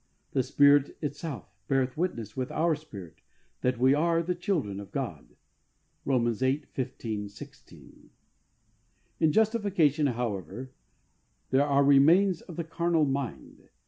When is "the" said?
0.31-0.41, 4.23-4.33, 12.55-12.63